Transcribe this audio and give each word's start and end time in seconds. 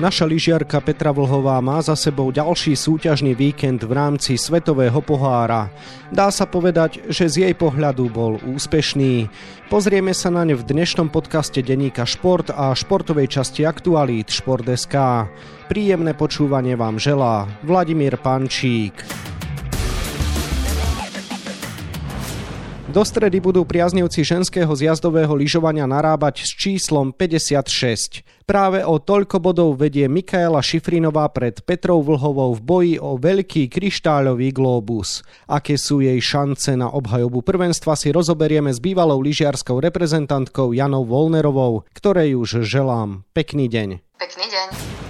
Naša 0.00 0.24
lyžiarka 0.24 0.80
Petra 0.80 1.12
Vlhová 1.12 1.60
má 1.60 1.76
za 1.84 1.92
sebou 1.92 2.32
ďalší 2.32 2.72
súťažný 2.72 3.36
víkend 3.36 3.84
v 3.84 3.92
rámci 3.92 4.40
Svetového 4.40 4.96
pohára. 5.04 5.68
Dá 6.08 6.32
sa 6.32 6.48
povedať, 6.48 7.04
že 7.12 7.28
z 7.28 7.44
jej 7.44 7.52
pohľadu 7.52 8.08
bol 8.08 8.40
úspešný. 8.40 9.28
Pozrieme 9.68 10.16
sa 10.16 10.32
na 10.32 10.48
ne 10.48 10.56
v 10.56 10.64
dnešnom 10.64 11.12
podcaste 11.12 11.60
denníka 11.60 12.08
Šport 12.08 12.48
a 12.48 12.72
športovej 12.72 13.28
časti 13.28 13.68
Aktualít 13.68 14.32
Šport.sk. 14.32 14.96
Príjemné 15.68 16.16
počúvanie 16.16 16.80
vám 16.80 16.96
želá 16.96 17.44
Vladimír 17.60 18.16
Pančík. 18.16 19.04
Do 22.90 23.06
stredy 23.06 23.38
budú 23.38 23.62
priaznivci 23.62 24.26
ženského 24.26 24.66
zjazdového 24.74 25.30
lyžovania 25.38 25.86
narábať 25.86 26.42
s 26.42 26.58
číslom 26.58 27.14
56. 27.14 28.26
Práve 28.42 28.82
o 28.82 28.98
toľko 28.98 29.38
bodov 29.38 29.78
vedie 29.78 30.10
Mikaela 30.10 30.58
Šifrinová 30.58 31.30
pred 31.30 31.62
Petrou 31.62 32.02
Vlhovou 32.02 32.50
v 32.58 32.60
boji 32.66 32.94
o 32.98 33.14
veľký 33.14 33.70
kryštáľový 33.70 34.50
globus. 34.50 35.22
Aké 35.46 35.78
sú 35.78 36.02
jej 36.02 36.18
šance 36.18 36.74
na 36.74 36.90
obhajobu 36.90 37.46
prvenstva 37.46 37.94
si 37.94 38.10
rozoberieme 38.10 38.74
s 38.74 38.82
bývalou 38.82 39.22
lyžiarskou 39.22 39.78
reprezentantkou 39.78 40.74
Janou 40.74 41.06
Volnerovou, 41.06 41.86
ktorej 41.94 42.42
už 42.42 42.66
želám 42.66 43.22
pekný 43.30 43.70
deň. 43.70 44.02
Pekný 44.18 44.46
deň. 44.50 45.09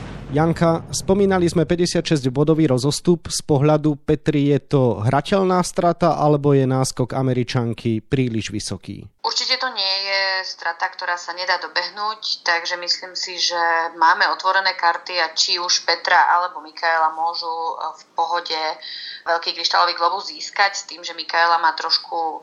Janka, 0.31 0.87
spomínali 0.95 1.43
sme 1.51 1.67
56-bodový 1.67 2.71
rozostup. 2.71 3.27
Z 3.27 3.43
pohľadu 3.43 3.99
Petri 3.99 4.55
je 4.55 4.63
to 4.63 5.03
hrateľná 5.03 5.59
strata 5.59 6.15
alebo 6.15 6.55
je 6.55 6.63
náskok 6.63 7.11
Američanky 7.11 7.99
príliš 7.99 8.47
vysoký? 8.47 9.03
Určite 9.27 9.59
to 9.59 9.67
nie 9.75 9.95
je 10.07 10.47
strata, 10.47 10.87
ktorá 10.87 11.19
sa 11.19 11.35
nedá 11.35 11.59
dobehnúť, 11.59 12.47
takže 12.47 12.79
myslím 12.79 13.11
si, 13.11 13.43
že 13.43 13.59
máme 13.99 14.23
otvorené 14.31 14.71
karty 14.79 15.19
a 15.19 15.35
či 15.35 15.59
už 15.59 15.83
Petra 15.83 16.31
alebo 16.39 16.63
Mikaela 16.63 17.11
môžu 17.11 17.51
v 17.99 18.03
pohode 18.15 18.61
veľký 19.27 19.51
kryštálový 19.51 19.99
globus 19.99 20.31
získať 20.31 20.79
s 20.79 20.87
tým, 20.87 21.03
že 21.03 21.11
Mikaela 21.11 21.59
má 21.59 21.75
trošku 21.75 22.39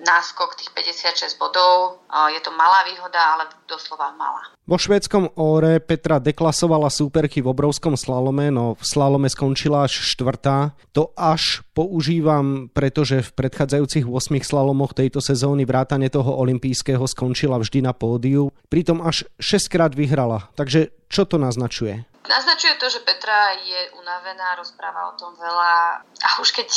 náskok 0.00 0.56
tých 0.56 0.72
56 0.72 1.36
bodov. 1.36 2.00
Je 2.32 2.40
to 2.40 2.50
malá 2.56 2.82
výhoda, 2.88 3.20
ale 3.36 3.44
doslova 3.68 4.10
malá. 4.16 4.48
Vo 4.64 4.78
švédskom 4.78 5.34
óre 5.34 5.82
Petra 5.82 6.22
deklasovala 6.22 6.88
súperky 6.88 7.42
v 7.42 7.50
obrovskom 7.50 7.98
slalome, 7.98 8.54
no 8.54 8.78
v 8.78 8.84
slalome 8.86 9.26
skončila 9.26 9.84
až 9.84 9.98
štvrtá. 10.14 10.78
To 10.94 11.10
až 11.18 11.66
používam, 11.74 12.70
pretože 12.70 13.20
v 13.20 13.30
predchádzajúcich 13.34 14.06
8 14.06 14.40
slalomoch 14.46 14.94
tejto 14.94 15.18
sezóny 15.18 15.66
vrátane 15.66 16.06
toho 16.06 16.38
olympijského 16.38 17.02
skončila 17.04 17.58
vždy 17.58 17.82
na 17.82 17.92
pódiu. 17.92 18.54
Pritom 18.70 19.02
až 19.02 19.26
6 19.42 19.66
krát 19.68 19.92
vyhrala. 19.92 20.48
Takže 20.54 20.94
čo 21.10 21.26
to 21.26 21.34
naznačuje? 21.36 22.06
Naznačuje 22.30 22.78
to, 22.78 22.86
že 22.86 23.02
Petra 23.02 23.58
je 23.58 23.90
unavená, 23.98 24.54
rozpráva 24.54 25.10
o 25.10 25.18
tom 25.18 25.34
veľa 25.34 26.04
a 26.06 26.28
už 26.38 26.54
keď 26.54 26.68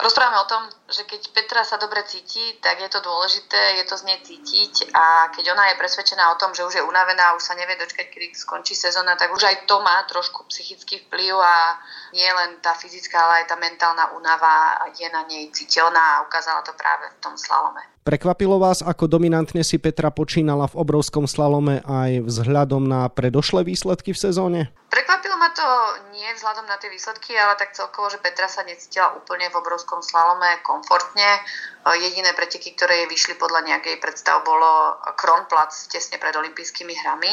Rozprávame 0.00 0.40
o 0.40 0.50
tom, 0.50 0.62
že 0.88 1.04
keď 1.04 1.20
Petra 1.36 1.62
sa 1.68 1.76
dobre 1.76 2.00
cíti, 2.08 2.56
tak 2.64 2.80
je 2.80 2.88
to 2.88 3.04
dôležité, 3.04 3.76
je 3.76 3.84
to 3.84 4.00
z 4.00 4.08
nej 4.08 4.18
cítiť 4.24 4.88
a 4.96 5.28
keď 5.28 5.52
ona 5.52 5.68
je 5.68 5.78
presvedčená 5.78 6.32
o 6.32 6.40
tom, 6.40 6.56
že 6.56 6.64
už 6.64 6.80
je 6.80 6.82
unavená, 6.82 7.36
už 7.36 7.44
sa 7.44 7.52
nevie 7.54 7.76
dočkať, 7.76 8.08
kedy 8.08 8.32
skončí 8.32 8.72
sezóna, 8.72 9.20
tak 9.20 9.28
už 9.36 9.44
aj 9.44 9.68
to 9.68 9.84
má 9.84 10.00
trošku 10.08 10.48
psychický 10.48 11.04
vplyv 11.06 11.36
a 11.36 11.76
nie 12.16 12.24
len 12.24 12.56
tá 12.64 12.72
fyzická, 12.72 13.20
ale 13.20 13.44
aj 13.44 13.52
tá 13.52 13.56
mentálna 13.60 14.16
únava 14.16 14.80
je 14.96 15.06
na 15.12 15.28
nej 15.28 15.52
citeľná 15.52 16.18
a 16.18 16.22
ukázala 16.24 16.64
to 16.64 16.72
práve 16.72 17.12
v 17.12 17.20
tom 17.20 17.36
slalome. 17.36 17.91
Prekvapilo 18.02 18.58
vás, 18.58 18.82
ako 18.82 19.06
dominantne 19.06 19.62
si 19.62 19.78
Petra 19.78 20.10
počínala 20.10 20.66
v 20.66 20.74
obrovskom 20.74 21.30
slalome 21.30 21.78
aj 21.86 22.26
vzhľadom 22.26 22.82
na 22.82 23.06
predošlé 23.06 23.62
výsledky 23.62 24.10
v 24.10 24.18
sezóne? 24.18 24.60
Prekvapilo 24.90 25.38
ma 25.38 25.54
to 25.54 25.62
nie 26.10 26.26
vzhľadom 26.34 26.66
na 26.66 26.82
tie 26.82 26.90
výsledky, 26.90 27.38
ale 27.38 27.54
tak 27.54 27.78
celkovo, 27.78 28.10
že 28.10 28.18
Petra 28.18 28.50
sa 28.50 28.66
necítila 28.66 29.14
úplne 29.14 29.46
v 29.46 29.54
obrovskom 29.54 30.02
slalome 30.02 30.58
komfortne. 30.66 31.46
Jediné 31.94 32.34
preteky, 32.34 32.74
ktoré 32.74 33.06
jej 33.06 33.08
vyšli 33.08 33.38
podľa 33.38 33.70
nejakej 33.70 34.02
predstav, 34.02 34.42
bolo 34.42 34.98
Kronplatz 35.14 35.86
tesne 35.86 36.18
pred 36.18 36.34
olympijskými 36.34 36.98
hrami 37.06 37.30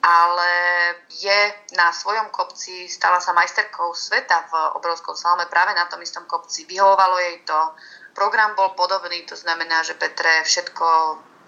ale 0.00 0.52
je 1.12 1.40
na 1.76 1.92
svojom 1.92 2.32
kopci, 2.32 2.88
stala 2.88 3.20
sa 3.20 3.36
majsterkou 3.36 3.92
sveta 3.92 4.48
v 4.48 4.52
obrovskom 4.80 5.12
slalome 5.12 5.44
práve 5.52 5.76
na 5.76 5.84
tom 5.92 6.00
istom 6.00 6.24
kopci. 6.24 6.64
Vyhovovalo 6.64 7.20
jej 7.20 7.44
to, 7.44 7.60
program 8.20 8.52
bol 8.52 8.76
podobný, 8.76 9.24
to 9.24 9.32
znamená, 9.32 9.80
že 9.80 9.96
Petre 9.96 10.44
všetko 10.44 10.84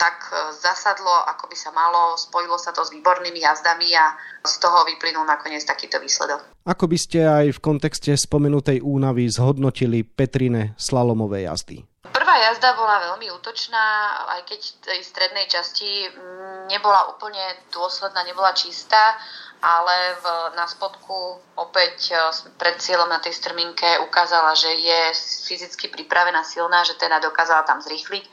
tak 0.00 0.32
e, 0.32 0.56
zasadlo, 0.56 1.12
ako 1.28 1.52
by 1.52 1.56
sa 1.60 1.68
malo, 1.70 2.16
spojilo 2.16 2.56
sa 2.56 2.72
to 2.72 2.80
s 2.80 2.88
výbornými 2.88 3.44
jazdami 3.44 3.92
a 3.92 4.16
z 4.40 4.54
toho 4.56 4.88
vyplynul 4.88 5.28
nakoniec 5.28 5.60
takýto 5.68 6.00
výsledok. 6.00 6.40
Ako 6.64 6.88
by 6.88 6.96
ste 6.96 7.28
aj 7.28 7.46
v 7.54 7.62
kontexte 7.62 8.16
spomenutej 8.16 8.80
únavy 8.80 9.28
zhodnotili 9.28 10.00
Petrine 10.02 10.72
slalomové 10.80 11.44
jazdy? 11.44 11.84
Prvá 12.08 12.34
jazda 12.50 12.74
bola 12.74 13.14
veľmi 13.14 13.30
útočná, 13.36 13.84
aj 14.34 14.42
keď 14.48 14.60
v 14.60 14.76
tej 14.90 15.00
strednej 15.06 15.46
časti 15.46 16.08
mm, 16.08 16.72
nebola 16.72 17.12
úplne 17.12 17.62
dôsledná, 17.70 18.26
nebola 18.26 18.50
čistá, 18.56 19.20
ale 19.62 20.18
v, 20.18 20.24
na 20.58 20.66
spodku 20.66 21.38
opäť 21.54 22.10
e, 22.10 22.18
pred 22.58 22.82
cieľom 22.82 23.06
na 23.06 23.22
tej 23.22 23.38
strminke 23.38 23.86
ukázala, 24.02 24.58
že 24.58 24.74
je 24.74 25.00
fyzicky 25.46 25.86
pripravená, 25.86 26.42
silná, 26.42 26.82
že 26.82 26.98
teda 26.98 27.22
dokázala 27.22 27.62
tam 27.62 27.78
zrýchliť. 27.78 28.26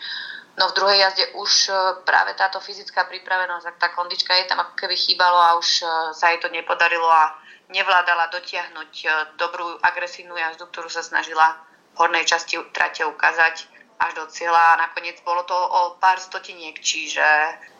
No 0.57 0.73
v 0.73 0.75
druhej 0.75 1.05
jazde 1.05 1.25
už 1.37 1.51
e, 1.69 1.73
práve 2.01 2.33
táto 2.33 2.57
fyzická 2.57 3.05
pripravenosť, 3.05 3.77
tá 3.77 3.93
kondička 3.93 4.33
jej 4.33 4.49
tam 4.49 4.65
ako 4.65 4.73
keby 4.73 4.97
chýbalo 4.97 5.37
a 5.37 5.55
už 5.61 5.85
e, 5.85 6.17
sa 6.17 6.33
jej 6.33 6.41
to 6.41 6.49
nepodarilo 6.49 7.05
a 7.05 7.37
nevládala 7.69 8.33
dotiahnuť 8.33 8.91
dobrú 9.37 9.77
agresívnu 9.85 10.33
jazdu, 10.33 10.65
ktorú 10.73 10.89
sa 10.89 11.05
snažila 11.05 11.61
v 11.93 11.95
hornej 12.01 12.25
časti 12.25 12.57
trate 12.73 13.05
ukázať 13.05 13.78
až 13.99 14.11
do 14.15 14.25
cieľa 14.31 14.75
a 14.75 14.79
nakoniec 14.87 15.19
bolo 15.27 15.43
to 15.43 15.53
o 15.53 15.99
pár 15.99 16.15
stotiniek, 16.23 16.79
čiže 16.79 17.23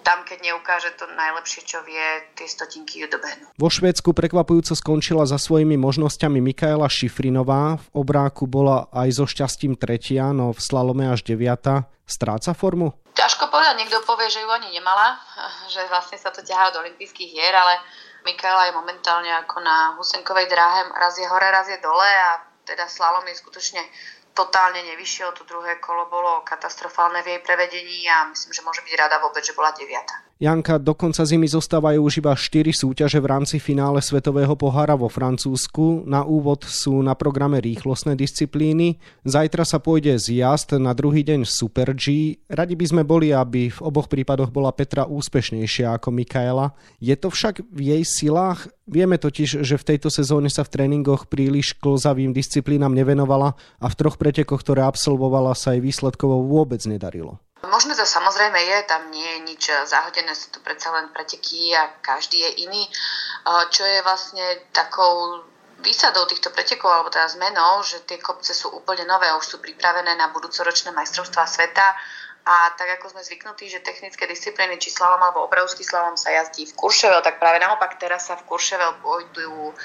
tam, 0.03 0.27
keď 0.27 0.51
neukáže 0.51 0.91
to 0.99 1.07
najlepšie, 1.15 1.63
čo 1.63 1.79
vie, 1.87 2.03
tie 2.35 2.47
stotinky 2.47 3.03
ju 3.03 3.07
dobehnú. 3.07 3.47
Vo 3.55 3.69
Švédsku 3.71 4.11
prekvapujúco 4.11 4.75
skončila 4.75 5.23
za 5.23 5.39
svojimi 5.39 5.79
možnosťami 5.79 6.39
Mikaela 6.43 6.91
Šifrinová. 6.91 7.79
V 7.79 7.87
obráku 8.03 8.47
bola 8.47 8.91
aj 8.91 9.09
so 9.15 9.25
šťastím 9.27 9.79
tretia, 9.79 10.31
no 10.35 10.51
v 10.51 10.59
slalome 10.59 11.07
až 11.07 11.23
deviata. 11.23 11.87
Stráca 12.09 12.57
formu? 12.57 12.95
Ťažko 13.13 13.53
povedať, 13.53 13.75
niekto 13.77 14.01
povie, 14.01 14.33
že 14.33 14.41
ju 14.41 14.49
ani 14.49 14.73
nemala, 14.73 15.19
že 15.69 15.85
vlastne 15.93 16.17
sa 16.17 16.33
to 16.33 16.41
ťahá 16.41 16.73
od 16.73 16.79
olympijských 16.81 17.29
hier, 17.29 17.53
ale 17.53 17.77
Mikaela 18.25 18.65
je 18.65 18.73
momentálne 18.73 19.29
ako 19.45 19.61
na 19.61 19.93
Husenkovej 19.95 20.49
dráhe, 20.49 20.89
raz 20.89 21.15
je 21.15 21.27
hore, 21.29 21.47
raz 21.53 21.69
je 21.69 21.77
dole 21.77 22.09
a 22.09 22.41
teda 22.65 22.89
slalom 22.89 23.25
je 23.29 23.37
skutočne 23.37 23.81
totálne 24.33 24.85
nevyšiel. 24.85 25.33
To 25.33 25.43
druhé 25.43 25.81
kolo 25.81 26.05
bolo 26.07 26.41
katastrofálne 26.45 27.25
v 27.25 27.37
jej 27.37 27.41
prevedení 27.41 28.05
a 28.09 28.29
myslím, 28.29 28.53
že 28.53 28.65
môže 28.65 28.81
byť 28.85 28.93
rada 28.95 29.17
vôbec, 29.19 29.41
že 29.41 29.57
bola 29.57 29.73
deviata. 29.73 30.28
Janka, 30.39 30.79
do 30.79 30.95
konca 30.95 31.27
zimy 31.27 31.51
zostávajú 31.51 31.99
už 31.99 32.23
iba 32.23 32.31
4 32.31 32.71
súťaže 32.71 33.19
v 33.19 33.27
rámci 33.27 33.59
finále 33.59 33.99
Svetového 33.99 34.55
pohára 34.55 34.95
vo 34.95 35.11
Francúzsku. 35.11 36.07
Na 36.07 36.23
úvod 36.23 36.63
sú 36.63 37.03
na 37.03 37.11
programe 37.11 37.59
rýchlostné 37.59 38.15
disciplíny. 38.15 39.03
Zajtra 39.27 39.67
sa 39.67 39.83
pôjde 39.83 40.15
z 40.15 40.39
jazd, 40.39 40.79
na 40.79 40.95
druhý 40.95 41.27
deň 41.27 41.43
Super 41.43 41.91
G. 41.91 42.39
Radi 42.47 42.79
by 42.79 42.85
sme 42.87 43.03
boli, 43.03 43.35
aby 43.35 43.67
v 43.67 43.79
oboch 43.83 44.07
prípadoch 44.07 44.47
bola 44.47 44.71
Petra 44.71 45.03
úspešnejšia 45.11 45.99
ako 45.99 46.15
Mikaela. 46.15 46.71
Je 47.03 47.19
to 47.19 47.27
však 47.27 47.59
v 47.75 47.99
jej 47.99 48.03
silách? 48.07 48.71
Vieme 48.87 49.19
totiž, 49.19 49.59
že 49.59 49.75
v 49.75 49.87
tejto 49.91 50.07
sezóne 50.07 50.47
sa 50.47 50.63
v 50.63 50.71
tréningoch 50.71 51.27
príliš 51.27 51.75
klzavým 51.75 52.31
disciplínam 52.31 52.95
nevenovala 52.95 53.59
a 53.75 53.85
v 53.91 53.97
troch 53.99 54.15
pretekoch, 54.15 54.63
ktoré 54.63 54.87
absolvovala, 54.87 55.51
sa 55.51 55.75
jej 55.75 55.83
výsledkovo 55.83 56.47
vôbec 56.47 56.79
nedarilo. 56.87 57.43
Možno 57.59 57.91
to 57.91 58.07
samozrejme 58.07 58.55
je, 58.55 58.77
tam 58.87 59.11
nie 59.11 59.25
je 59.25 59.39
nič 59.43 59.63
zahodené, 59.83 60.31
sú 60.31 60.47
to 60.55 60.63
predsa 60.63 60.95
len 60.95 61.11
preteky 61.11 61.75
a 61.75 61.91
každý 61.99 62.39
je 62.39 62.51
iný. 62.63 62.87
Čo 63.71 63.83
je 63.83 63.99
vlastne 63.99 64.45
takou 64.71 65.43
výsadou 65.79 66.27
týchto 66.27 66.51
pretekov, 66.51 66.91
alebo 66.91 67.11
teda 67.11 67.27
zmenou, 67.27 67.83
že 67.83 68.03
tie 68.03 68.19
kopce 68.19 68.51
sú 68.51 68.71
úplne 68.71 69.07
nové, 69.07 69.31
už 69.35 69.45
sú 69.45 69.57
pripravené 69.59 70.15
na 70.15 70.31
budúcoročné 70.31 70.91
majstrovstvá 70.91 71.47
sveta 71.47 71.95
a 72.45 72.73
tak 72.73 72.97
ako 72.97 73.13
sme 73.13 73.21
zvyknutí, 73.21 73.69
že 73.69 73.85
technické 73.85 74.25
disciplíny, 74.25 74.81
či 74.81 74.89
slalom 74.89 75.21
alebo 75.21 75.45
obrovský 75.45 75.85
slalom 75.85 76.17
sa 76.17 76.33
jazdí 76.33 76.65
v 76.65 76.75
Kurševel, 76.75 77.21
tak 77.21 77.37
práve 77.37 77.61
naopak 77.61 77.99
teraz 78.01 78.31
sa 78.31 78.39
v 78.39 78.47
Kurševel 78.49 78.97
pôjdu 79.03 79.75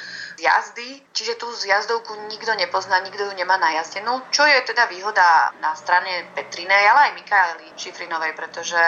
jazdy, 0.40 1.02
čiže 1.12 1.36
tú 1.36 1.50
jazdovku 1.50 2.14
nikto 2.32 2.54
nepozná, 2.56 3.04
nikto 3.04 3.26
ju 3.26 3.34
nemá 3.36 3.60
najazdenú, 3.60 4.22
čo 4.32 4.46
je 4.48 4.58
teda 4.64 4.88
výhoda 4.88 5.52
na 5.60 5.76
strane 5.76 6.30
Petrinej, 6.32 6.88
ale 6.88 7.10
aj 7.10 7.16
Mikaeli 7.20 7.68
Šifrinovej, 7.76 8.32
pretože 8.32 8.80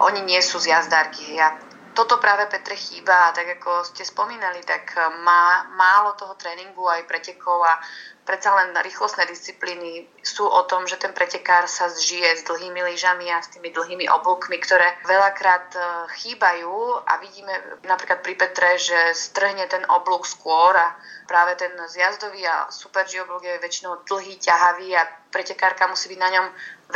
oni 0.00 0.26
nie 0.26 0.40
sú 0.42 0.58
z. 0.58 0.70
Ja 0.70 1.54
toto 2.00 2.16
práve 2.16 2.48
Petre 2.48 2.80
chýba 2.80 3.28
tak 3.36 3.60
ako 3.60 3.84
ste 3.84 4.08
spomínali, 4.08 4.64
tak 4.64 4.96
má 5.20 5.68
málo 5.76 6.16
toho 6.16 6.32
tréningu 6.32 6.88
aj 6.88 7.04
pretekov 7.04 7.60
a 7.60 7.76
predsa 8.24 8.56
len 8.56 8.72
rýchlostné 8.72 9.28
disciplíny 9.28 10.08
sú 10.24 10.48
o 10.48 10.64
tom, 10.64 10.88
že 10.88 10.96
ten 10.96 11.12
pretekár 11.12 11.68
sa 11.68 11.92
zžije 11.92 12.40
s 12.40 12.42
dlhými 12.48 12.80
lyžami 12.88 13.28
a 13.28 13.44
s 13.44 13.52
tými 13.52 13.68
dlhými 13.68 14.08
oblúkmi, 14.08 14.56
ktoré 14.64 14.96
veľakrát 15.04 15.76
e, 15.76 15.80
chýbajú. 16.16 17.04
A 17.04 17.20
vidíme 17.20 17.52
napríklad 17.84 18.24
pri 18.24 18.32
Petre, 18.38 18.80
že 18.80 19.12
strhne 19.12 19.68
ten 19.68 19.84
oblúk 19.92 20.24
skôr 20.24 20.72
a 20.72 20.96
práve 21.28 21.58
ten 21.60 21.74
zjazdový 21.84 22.48
a 22.48 22.72
super 22.72 23.04
oblúk 23.04 23.44
je 23.44 23.60
väčšinou 23.60 24.08
dlhý, 24.08 24.40
ťahavý 24.40 24.96
a 24.96 25.04
pretekárka 25.28 25.84
musí 25.84 26.08
byť 26.08 26.20
na 26.22 26.30
ňom 26.32 26.46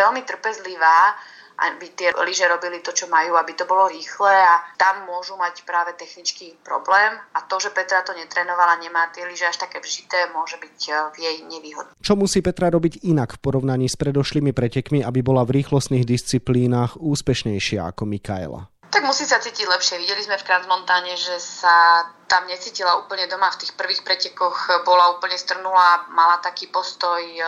veľmi 0.00 0.25
trpezlivá 0.25 1.12
aby 1.55 1.87
tie 1.95 2.11
lyže 2.15 2.51
robili 2.51 2.83
to, 2.83 2.91
čo 2.91 3.06
majú, 3.06 3.39
aby 3.39 3.55
to 3.55 3.65
bolo 3.65 3.87
rýchle 3.87 4.31
a 4.31 4.62
tam 4.75 5.06
môžu 5.06 5.39
mať 5.39 5.62
práve 5.62 5.95
techničky 5.95 6.59
problém 6.67 7.15
a 7.35 7.39
to, 7.47 7.62
že 7.62 7.71
Petra 7.71 8.03
to 8.03 8.11
netrenovala, 8.12 8.81
nemá 8.83 9.06
tie 9.15 9.23
lyže 9.23 9.47
až 9.47 9.62
také 9.62 9.79
vžité, 9.79 10.31
môže 10.35 10.59
byť 10.59 10.79
e, 10.89 10.93
v 11.15 11.17
jej 11.23 11.37
nevýhodné. 11.47 11.95
Čo 12.03 12.19
musí 12.19 12.43
Petra 12.43 12.71
robiť 12.75 13.06
inak 13.06 13.39
v 13.39 13.43
porovnaní 13.43 13.87
s 13.87 13.95
predošlými 13.95 14.51
pretekmi, 14.51 15.06
aby 15.06 15.21
bola 15.23 15.47
v 15.47 15.62
rýchlostných 15.62 16.03
disciplínach 16.03 16.99
úspešnejšia 16.99 17.87
ako 17.95 18.03
Mikaela? 18.09 18.67
Tak 18.95 19.03
musí 19.03 19.27
sa 19.27 19.43
cítiť 19.43 19.67
lepšie. 19.67 19.99
Videli 19.99 20.23
sme 20.23 20.39
v 20.39 20.47
Transmontáne, 20.47 21.19
že 21.19 21.43
sa 21.43 22.07
tam 22.35 22.51
necítila 22.51 22.99
úplne 22.99 23.31
doma. 23.31 23.47
V 23.55 23.63
tých 23.63 23.79
prvých 23.79 24.03
pretekoch 24.03 24.83
bola 24.83 25.15
úplne 25.15 25.39
strnulá, 25.39 26.11
mala 26.11 26.43
taký 26.43 26.67
postoj, 26.67 27.23
e, 27.23 27.39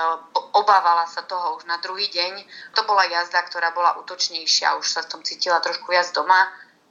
obávala 0.55 1.11
sa 1.11 1.27
toho 1.27 1.59
už 1.59 1.67
na 1.67 1.83
druhý 1.83 2.07
deň. 2.07 2.47
To 2.79 2.87
bola 2.87 3.03
jazda, 3.11 3.43
ktorá 3.51 3.75
bola 3.75 3.99
útočnejšia, 3.99 4.79
už 4.79 4.87
sa 4.87 5.03
v 5.03 5.11
tom 5.11 5.21
cítila 5.27 5.59
trošku 5.59 5.91
viac 5.91 6.07
doma. 6.15 6.39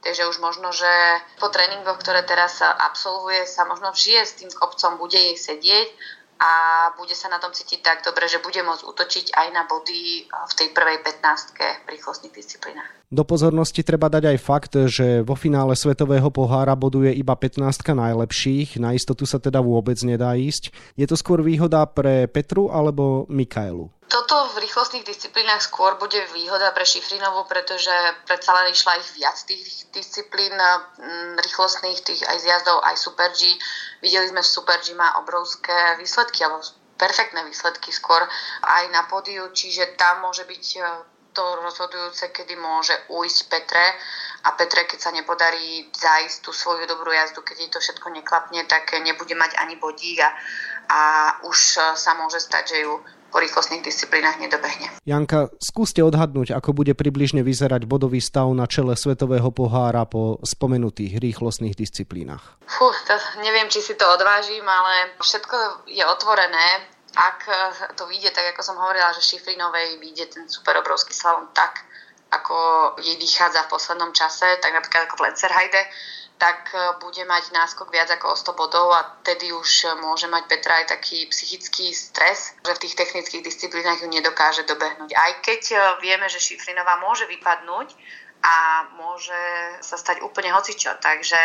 Takže 0.04 0.28
už 0.28 0.38
možno, 0.44 0.76
že 0.76 0.92
po 1.40 1.48
tréningoch, 1.48 1.96
ktoré 2.04 2.20
teraz 2.28 2.60
absolvuje, 2.60 3.48
sa 3.48 3.64
možno 3.64 3.96
žije 3.96 4.22
s 4.28 4.36
tým 4.44 4.52
kopcom, 4.52 5.00
bude 5.00 5.16
jej 5.16 5.34
sedieť 5.40 5.88
a 6.36 6.52
bude 7.00 7.16
sa 7.16 7.32
na 7.32 7.40
tom 7.40 7.52
cítiť 7.52 7.80
tak 7.80 7.98
dobre, 8.04 8.28
že 8.28 8.44
bude 8.44 8.60
môcť 8.60 8.84
útočiť 8.84 9.26
aj 9.32 9.48
na 9.56 9.64
body 9.64 10.28
v 10.28 10.52
tej 10.56 10.68
prvej 10.76 11.00
15 11.00 11.84
v 11.84 11.88
rýchlostných 11.96 12.34
disciplínach. 12.36 12.88
Do 13.06 13.22
pozornosti 13.22 13.86
treba 13.86 14.10
dať 14.10 14.34
aj 14.34 14.38
fakt, 14.42 14.74
že 14.90 15.22
vo 15.22 15.38
finále 15.38 15.78
Svetového 15.78 16.26
pohára 16.34 16.74
boduje 16.74 17.14
iba 17.14 17.38
15 17.38 17.62
najlepších, 17.94 18.82
na 18.82 18.92
istotu 18.98 19.24
sa 19.24 19.38
teda 19.38 19.62
vôbec 19.62 19.96
nedá 20.02 20.34
ísť. 20.34 20.74
Je 20.98 21.06
to 21.06 21.14
skôr 21.14 21.38
výhoda 21.38 21.86
pre 21.86 22.26
Petru 22.26 22.66
alebo 22.66 23.24
Mikaelu? 23.30 23.88
Toto 24.06 24.54
v 24.54 24.62
rýchlostných 24.62 25.02
disciplínach 25.02 25.66
skôr 25.66 25.98
bude 25.98 26.18
výhoda 26.30 26.70
pre 26.70 26.86
Šifrinovú, 26.86 27.42
pretože 27.50 27.90
predsa 28.22 28.54
len 28.54 28.70
išla 28.70 29.02
ich 29.02 29.10
viac 29.18 29.34
tých 29.50 29.90
disciplín 29.90 30.54
rýchlostných, 31.42 31.98
tých 32.06 32.22
aj 32.22 32.38
zjazdov, 32.38 32.86
aj 32.86 32.96
Super 33.02 33.34
G. 33.34 33.54
Videli 34.02 34.28
sme, 34.28 34.42
Super 34.44 34.80
G 34.84 34.92
má 34.92 35.16
obrovské 35.20 35.96
výsledky, 35.96 36.44
alebo 36.44 36.60
perfektné 36.96 37.44
výsledky 37.44 37.92
skôr 37.92 38.24
aj 38.64 38.84
na 38.92 39.04
pódiu, 39.04 39.48
čiže 39.52 39.96
tam 40.00 40.24
môže 40.24 40.48
byť 40.48 40.64
e, 40.76 40.80
to 41.36 41.44
rozhodujúce, 41.60 42.32
kedy 42.32 42.56
môže 42.56 42.96
ujsť 43.12 43.38
Petre. 43.52 43.86
A 44.48 44.56
Petre, 44.56 44.88
keď 44.88 44.98
sa 45.00 45.10
nepodarí 45.12 45.92
zájsť 45.92 46.36
tú 46.40 46.50
svoju 46.52 46.88
dobrú 46.88 47.12
jazdu, 47.12 47.44
keď 47.44 47.56
jej 47.60 47.70
to 47.70 47.80
všetko 47.80 48.08
neklapne, 48.08 48.64
tak 48.64 48.88
nebude 49.04 49.36
mať 49.36 49.60
ani 49.60 49.76
bodík 49.76 50.24
a, 50.24 50.32
a 50.88 51.00
už 51.44 51.58
e, 51.76 51.80
sa 51.96 52.16
môže 52.16 52.40
stať, 52.40 52.64
že 52.72 52.78
ju 52.88 52.96
po 53.36 53.44
rýchlostných 53.44 53.84
disciplínach 53.84 54.40
nedobehne. 54.40 54.96
Janka, 55.04 55.52
skúste 55.60 56.00
odhadnúť, 56.00 56.56
ako 56.56 56.72
bude 56.72 56.96
približne 56.96 57.44
vyzerať 57.44 57.84
bodový 57.84 58.24
stav 58.24 58.48
na 58.56 58.64
čele 58.64 58.96
Svetového 58.96 59.52
pohára 59.52 60.08
po 60.08 60.40
spomenutých 60.40 61.20
rýchlostných 61.20 61.76
disciplínach. 61.76 62.56
Fú, 62.64 62.88
to 63.04 63.12
neviem, 63.44 63.68
či 63.68 63.84
si 63.84 63.92
to 63.92 64.08
odvážim, 64.08 64.64
ale 64.64 65.20
všetko 65.20 65.84
je 65.84 66.00
otvorené. 66.00 66.88
Ak 67.12 67.44
to 68.00 68.08
vyjde, 68.08 68.32
tak 68.32 68.56
ako 68.56 68.64
som 68.64 68.80
hovorila, 68.80 69.12
že 69.12 69.20
Šifrinovej 69.20 70.00
vyjde 70.00 70.32
ten 70.32 70.48
super 70.48 70.80
obrovský 70.80 71.12
slalom 71.12 71.52
tak, 71.52 71.84
ako 72.32 72.56
jej 73.04 73.20
vychádza 73.20 73.68
v 73.68 73.72
poslednom 73.76 74.16
čase, 74.16 74.48
tak 74.64 74.72
napríklad 74.72 75.12
ako 75.12 75.20
v 75.20 75.24
Lenzerheide, 75.28 75.84
tak 76.36 76.72
e, 76.72 77.00
bude 77.00 77.24
mať 77.24 77.52
náskok 77.52 77.88
viac 77.88 78.12
ako 78.12 78.32
o 78.32 78.36
100 78.36 78.60
bodov 78.60 78.86
a 78.92 79.00
tedy 79.24 79.52
už 79.52 79.98
môže 80.04 80.28
mať 80.28 80.44
Petra 80.48 80.84
aj 80.84 80.92
taký 80.92 81.26
psychický 81.32 81.92
stres, 81.96 82.52
že 82.60 82.72
v 82.76 82.82
tých 82.84 82.94
technických 82.96 83.42
disciplínach 83.44 84.00
ju 84.00 84.08
nedokáže 84.08 84.68
dobehnúť. 84.68 85.16
Aj 85.16 85.32
keď 85.40 85.62
e, 85.72 85.76
vieme, 86.04 86.28
že 86.28 86.40
Šifrinová 86.40 87.00
môže 87.00 87.24
vypadnúť, 87.24 87.96
a 88.42 88.86
môže 88.94 89.40
sa 89.80 89.96
stať 89.98 90.22
úplne 90.22 90.52
hocičo. 90.54 90.94
Takže 91.02 91.38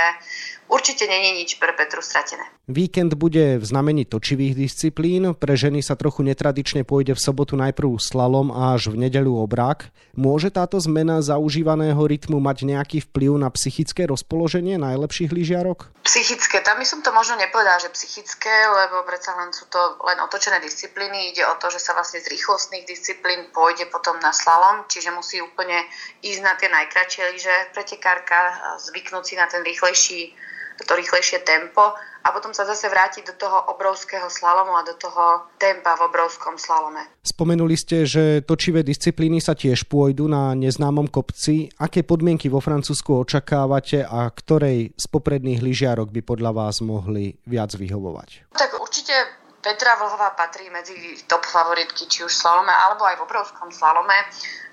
určite 0.69 1.07
není 1.07 1.43
nič 1.43 1.57
pre 1.57 1.73
Petru 1.73 1.99
stratené. 1.99 2.43
Víkend 2.71 3.19
bude 3.19 3.59
v 3.59 3.65
znamení 3.65 4.07
točivých 4.07 4.55
disciplín. 4.55 5.35
Pre 5.35 5.53
ženy 5.57 5.83
sa 5.83 5.99
trochu 5.99 6.23
netradične 6.23 6.87
pôjde 6.87 7.17
v 7.17 7.23
sobotu 7.23 7.59
najprv 7.59 7.99
slalom 7.99 8.53
a 8.55 8.79
až 8.79 8.95
v 8.95 9.07
nedeľu 9.07 9.43
obrák. 9.43 9.91
Môže 10.15 10.53
táto 10.53 10.79
zmena 10.79 11.19
zaužívaného 11.19 11.99
rytmu 11.99 12.39
mať 12.39 12.63
nejaký 12.63 12.97
vplyv 13.11 13.43
na 13.43 13.49
psychické 13.51 14.07
rozpoloženie 14.07 14.79
najlepších 14.79 15.35
lyžiarok? 15.35 15.91
Psychické, 16.01 16.63
tam 16.65 16.81
by 16.81 16.85
som 16.87 17.03
to 17.05 17.11
možno 17.13 17.37
nepovedala, 17.37 17.77
že 17.77 17.93
psychické, 17.93 18.49
lebo 18.49 19.05
predsa 19.05 19.37
len 19.37 19.53
sú 19.53 19.69
to 19.69 19.77
len 20.07 20.17
otočené 20.23 20.57
disciplíny. 20.63 21.35
Ide 21.35 21.45
o 21.45 21.55
to, 21.61 21.69
že 21.69 21.77
sa 21.77 21.93
vlastne 21.93 22.23
z 22.23 22.31
rýchlostných 22.31 22.89
disciplín 22.89 23.51
pôjde 23.53 23.85
potom 23.91 24.17
na 24.23 24.33
slalom, 24.33 24.87
čiže 24.89 25.13
musí 25.13 25.43
úplne 25.43 25.85
ísť 26.25 26.41
na 26.41 26.57
tie 26.57 26.73
naj 26.73 26.80
najkračšie 26.81 27.23
lyže, 27.37 27.55
pretekárka, 27.77 28.57
zvyknúť 28.81 29.23
si 29.23 29.35
na 29.37 29.45
ten 29.45 29.61
rýchlejší, 29.61 30.33
to 30.81 30.93
rýchlejšie 30.97 31.45
tempo 31.45 31.93
a 32.25 32.27
potom 32.33 32.53
sa 32.57 32.65
zase 32.65 32.89
vrátiť 32.89 33.33
do 33.33 33.35
toho 33.37 33.69
obrovského 33.69 34.25
slalomu 34.33 34.73
a 34.73 34.81
do 34.81 34.97
toho 34.97 35.45
tempa 35.61 35.93
v 35.93 36.09
obrovskom 36.09 36.57
slalome. 36.57 37.05
Spomenuli 37.21 37.77
ste, 37.77 38.05
že 38.05 38.41
točivé 38.41 38.81
disciplíny 38.81 39.37
sa 39.37 39.53
tiež 39.53 39.85
pôjdu 39.85 40.25
na 40.25 40.57
neznámom 40.57 41.05
kopci. 41.09 41.69
Aké 41.77 42.01
podmienky 42.01 42.49
vo 42.49 42.61
Francúzsku 42.61 43.13
očakávate 43.13 44.05
a 44.05 44.25
ktorej 44.33 44.93
z 44.97 45.05
popredných 45.05 45.61
lyžiarok 45.61 46.09
by 46.09 46.21
podľa 46.25 46.51
vás 46.53 46.81
mohli 46.81 47.37
viac 47.45 47.77
vyhovovať? 47.77 48.49
Tak 48.57 48.81
určite 48.81 49.40
Petra 49.61 49.93
Vlhová 49.95 50.33
patrí 50.33 50.73
medzi 50.73 50.97
top 51.29 51.45
favoritky, 51.45 52.09
či 52.09 52.25
už 52.25 52.33
v 52.33 52.41
slalome, 52.41 52.73
alebo 52.73 53.05
aj 53.05 53.21
v 53.21 53.25
obrovskom 53.29 53.69
slalome. 53.69 54.17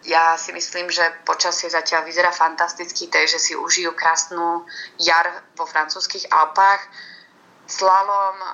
Ja 0.09 0.41
si 0.41 0.49
myslím, 0.57 0.89
že 0.89 1.05
počasie 1.29 1.69
zatiaľ 1.69 2.09
vyzerá 2.09 2.33
fantasticky, 2.33 3.13
takže 3.13 3.37
si 3.37 3.53
užijú 3.53 3.93
krásnu 3.93 4.65
jar 4.97 5.45
vo 5.61 5.69
francúzských 5.69 6.33
Alpách. 6.33 6.81
Slalom 7.69 8.37
eh, 8.41 8.49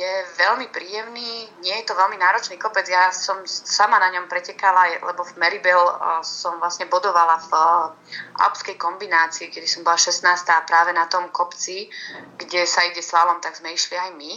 je 0.00 0.12
veľmi 0.40 0.72
príjemný, 0.72 1.44
nie 1.60 1.76
je 1.76 1.84
to 1.84 1.92
veľmi 1.92 2.16
náročný 2.16 2.56
kopec. 2.56 2.88
Ja 2.88 3.12
som 3.12 3.44
sama 3.44 4.00
na 4.00 4.08
ňom 4.16 4.32
pretekala, 4.32 4.96
lebo 4.96 5.28
v 5.28 5.36
Meribel 5.36 5.76
eh, 5.76 6.24
som 6.24 6.56
vlastne 6.56 6.88
bodovala 6.88 7.36
v 7.36 7.52
eh, 7.52 8.16
alpskej 8.48 8.80
kombinácii, 8.80 9.52
kedy 9.52 9.68
som 9.68 9.84
bola 9.84 10.00
16. 10.00 10.24
a 10.24 10.64
práve 10.64 10.96
na 10.96 11.04
tom 11.04 11.28
kopci, 11.28 11.92
kde 12.40 12.64
sa 12.64 12.80
ide 12.88 13.04
slalom, 13.04 13.44
tak 13.44 13.60
sme 13.60 13.76
išli 13.76 13.92
aj 13.92 14.16
my 14.16 14.32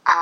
a 0.00 0.18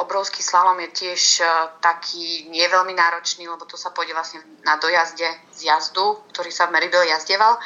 obrovský 0.00 0.40
slalom 0.40 0.80
je 0.88 0.88
tiež 0.88 1.22
e, 1.40 1.44
taký 1.84 2.48
nie 2.48 2.64
veľmi 2.64 2.96
náročný, 2.96 3.44
lebo 3.44 3.68
to 3.68 3.76
sa 3.76 3.92
pôjde 3.92 4.16
vlastne 4.16 4.40
na 4.64 4.80
dojazde 4.80 5.28
z 5.52 5.68
jazdu, 5.68 6.24
ktorý 6.32 6.48
sa 6.48 6.64
v 6.66 6.80
Meribel 6.80 7.04
jazdeval. 7.04 7.60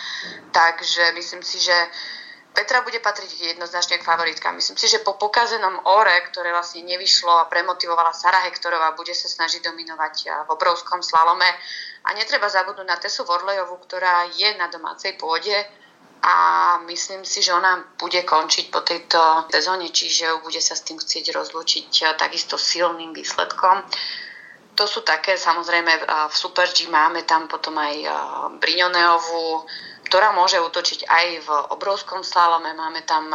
Takže 0.50 1.14
myslím 1.14 1.46
si, 1.46 1.62
že 1.62 1.76
Petra 2.50 2.80
bude 2.80 2.98
patriť 3.04 3.52
jednoznačne 3.52 4.00
k 4.00 4.08
favoritkám. 4.08 4.56
Myslím 4.56 4.80
si, 4.80 4.88
že 4.88 5.04
po 5.04 5.20
pokazenom 5.20 5.86
ore, 5.92 6.16
ktoré 6.32 6.50
vlastne 6.50 6.82
nevyšlo 6.88 7.44
a 7.44 7.48
premotivovala 7.52 8.16
Sara 8.16 8.42
Hektorová, 8.48 8.96
bude 8.96 9.12
sa 9.14 9.30
snažiť 9.30 9.62
dominovať 9.62 10.14
e, 10.24 10.26
v 10.44 10.48
obrovskom 10.50 10.98
slalome. 10.98 11.46
A 12.06 12.14
netreba 12.18 12.50
zabudnúť 12.50 12.88
na 12.90 12.98
Tesu 12.98 13.22
Vorlejovu, 13.22 13.78
ktorá 13.86 14.26
je 14.34 14.50
na 14.58 14.66
domácej 14.66 15.14
pôde 15.14 15.54
a 16.26 16.36
myslím 16.90 17.22
si, 17.22 17.38
že 17.38 17.54
ona 17.54 17.86
bude 17.94 18.18
končiť 18.26 18.74
po 18.74 18.82
tejto 18.82 19.46
sezóne, 19.46 19.94
čiže 19.94 20.42
bude 20.42 20.58
sa 20.58 20.74
s 20.74 20.82
tým 20.82 20.98
chcieť 20.98 21.30
rozlúčiť 21.30 21.90
eh, 22.02 22.06
takisto 22.18 22.58
silným 22.58 23.14
výsledkom. 23.14 23.86
To 24.76 24.84
sú 24.84 25.00
také, 25.00 25.40
samozrejme, 25.40 26.04
v 26.28 26.34
Super 26.36 26.68
G 26.68 26.90
máme 26.90 27.24
tam 27.24 27.46
potom 27.46 27.78
aj 27.78 27.94
eh, 27.94 28.10
Briňoneovú, 28.58 29.70
ktorá 30.10 30.34
môže 30.34 30.58
útočiť 30.58 31.06
aj 31.06 31.26
v 31.46 31.48
obrovskom 31.78 32.26
slalome. 32.26 32.74
Máme 32.74 33.06
tam 33.06 33.30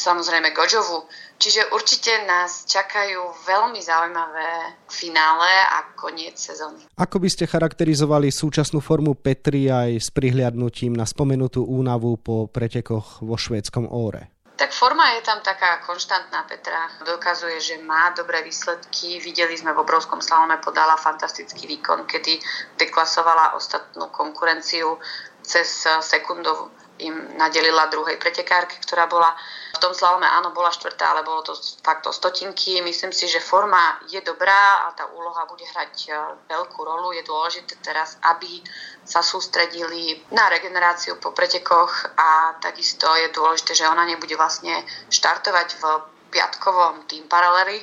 samozrejme 0.00 0.56
Gožovu. 0.56 1.04
Čiže 1.36 1.68
určite 1.76 2.24
nás 2.24 2.64
čakajú 2.64 3.44
veľmi 3.44 3.80
zaujímavé 3.84 4.80
finále 4.88 5.52
a 5.76 5.92
koniec 5.92 6.40
sezóny. 6.40 6.88
Ako 6.96 7.20
by 7.20 7.28
ste 7.28 7.44
charakterizovali 7.44 8.32
súčasnú 8.32 8.80
formu 8.80 9.12
Petri 9.12 9.68
aj 9.68 10.00
s 10.00 10.08
prihliadnutím 10.08 10.96
na 10.96 11.04
spomenutú 11.04 11.64
únavu 11.68 12.16
po 12.16 12.48
pretekoch 12.48 13.20
vo 13.20 13.36
švédskom 13.36 13.88
Óre? 13.92 14.32
Tak 14.60 14.76
forma 14.76 15.16
je 15.16 15.24
tam 15.24 15.40
taká 15.40 15.80
konštantná 15.88 16.44
Petra. 16.44 16.92
Dokazuje, 17.08 17.56
že 17.64 17.80
má 17.80 18.12
dobré 18.12 18.44
výsledky. 18.44 19.16
Videli 19.16 19.56
sme 19.56 19.72
v 19.72 19.80
obrovskom 19.80 20.20
slalome, 20.20 20.60
podala 20.60 21.00
fantastický 21.00 21.64
výkon, 21.64 22.04
kedy 22.04 22.36
deklasovala 22.76 23.56
ostatnú 23.56 24.12
konkurenciu 24.12 25.00
cez 25.40 25.88
sekundovú 26.04 26.68
im 27.00 27.16
nadelila 27.40 27.88
druhej 27.88 28.20
pretekárke, 28.20 28.76
ktorá 28.84 29.08
bola 29.08 29.32
v 29.74 29.78
tom 29.80 29.96
slalome, 29.96 30.28
áno, 30.28 30.52
bola 30.52 30.68
štvrtá, 30.68 31.16
ale 31.16 31.24
bolo 31.24 31.40
to 31.40 31.56
fakt 31.80 32.04
o 32.04 32.12
stotinky. 32.12 32.84
Myslím 32.84 33.12
si, 33.12 33.28
že 33.28 33.40
forma 33.40 34.00
je 34.12 34.20
dobrá 34.20 34.86
a 34.86 34.92
tá 34.92 35.08
úloha 35.08 35.48
bude 35.48 35.64
hrať 35.64 35.94
e, 36.06 36.10
veľkú 36.52 36.80
rolu. 36.84 37.16
Je 37.16 37.24
dôležité 37.24 37.80
teraz, 37.80 38.20
aby 38.28 38.60
sa 39.04 39.24
sústredili 39.24 40.20
na 40.36 40.52
regeneráciu 40.52 41.16
po 41.16 41.32
pretekoch 41.32 42.12
a 42.18 42.60
takisto 42.60 43.08
je 43.16 43.32
dôležité, 43.32 43.72
že 43.72 43.88
ona 43.88 44.04
nebude 44.04 44.36
vlastne 44.36 44.84
štartovať 45.08 45.68
v 45.80 45.84
piatkovom 46.30 47.10
tým 47.10 47.26
paralely, 47.26 47.82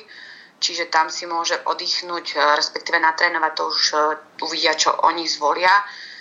čiže 0.62 0.88
tam 0.88 1.12
si 1.12 1.26
môže 1.26 1.58
oddychnúť, 1.66 2.26
e, 2.32 2.36
respektíve 2.54 3.02
natrénovať, 3.02 3.52
to 3.58 3.62
už 3.66 3.82
e, 3.90 3.96
uvidia, 4.46 4.78
čo 4.78 4.94
oni 5.02 5.26
zvolia 5.26 5.72